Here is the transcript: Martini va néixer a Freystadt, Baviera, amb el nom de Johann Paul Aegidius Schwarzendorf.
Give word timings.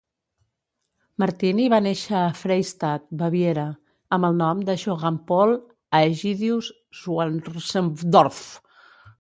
Martini 1.23 1.65
va 1.73 1.79
néixer 1.87 2.15
a 2.19 2.31
Freystadt, 2.39 3.05
Baviera, 3.21 3.67
amb 4.17 4.29
el 4.31 4.39
nom 4.41 4.65
de 4.71 4.77
Johann 4.85 5.23
Paul 5.29 5.55
Aegidius 6.01 6.73
Schwarzendorf. 7.03 8.43